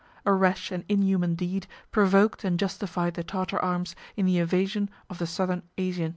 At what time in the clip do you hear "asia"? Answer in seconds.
5.77-6.09